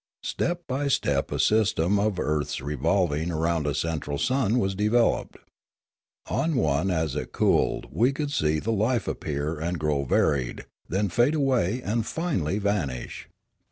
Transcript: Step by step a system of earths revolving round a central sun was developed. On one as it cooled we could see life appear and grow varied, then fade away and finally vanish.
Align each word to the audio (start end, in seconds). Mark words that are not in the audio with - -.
Step 0.23 0.63
by 0.67 0.87
step 0.87 1.31
a 1.31 1.37
system 1.37 1.99
of 1.99 2.19
earths 2.19 2.59
revolving 2.59 3.31
round 3.31 3.67
a 3.67 3.75
central 3.75 4.17
sun 4.17 4.57
was 4.57 4.73
developed. 4.73 5.37
On 6.27 6.55
one 6.55 6.89
as 6.89 7.15
it 7.15 7.31
cooled 7.33 7.85
we 7.91 8.11
could 8.11 8.31
see 8.31 8.59
life 8.59 9.07
appear 9.07 9.59
and 9.59 9.77
grow 9.77 10.03
varied, 10.05 10.65
then 10.89 11.07
fade 11.07 11.35
away 11.35 11.83
and 11.83 12.03
finally 12.03 12.57
vanish. 12.57 13.29